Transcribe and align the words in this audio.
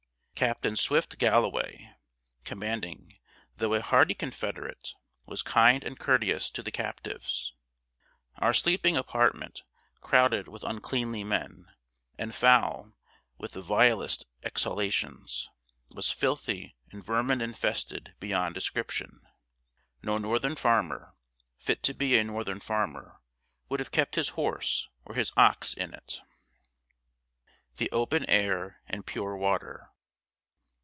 Captain 0.33 0.75
Swift 0.75 1.19
Galloway, 1.19 1.91
commanding, 2.45 3.19
though 3.57 3.75
a 3.75 3.79
hearty 3.81 4.15
Confederate, 4.15 4.95
was 5.27 5.43
kind 5.43 5.83
and 5.83 5.99
courteous 5.99 6.49
to 6.49 6.63
the 6.63 6.71
captives. 6.71 7.53
Our 8.37 8.51
sleeping 8.51 8.97
apartment, 8.97 9.61
crowded 10.01 10.47
with 10.47 10.63
uncleanly 10.63 11.23
men, 11.23 11.67
and 12.17 12.33
foul 12.33 12.93
with 13.37 13.51
the 13.51 13.61
vilest 13.61 14.25
exhalations, 14.41 15.47
was 15.89 16.11
filthy 16.11 16.75
and 16.91 17.05
vermin 17.05 17.39
infested 17.39 18.15
beyond 18.19 18.55
description. 18.55 19.21
No 20.01 20.17
northern 20.17 20.55
farmer, 20.55 21.13
fit 21.59 21.83
to 21.83 21.93
be 21.93 22.17
a 22.17 22.23
northern 22.23 22.61
farmer, 22.61 23.21
would 23.69 23.79
have 23.79 23.91
kept 23.91 24.15
his 24.15 24.29
horse 24.29 24.89
or 25.05 25.13
his 25.13 25.31
ox 25.37 25.75
in 25.75 25.93
it. 25.93 26.13
[Sidenote: 26.13 26.29
THE 27.75 27.91
OPEN 27.91 28.25
AIR 28.27 28.81
AND 28.87 29.05
PURE 29.05 29.37
WATER. 29.37 29.89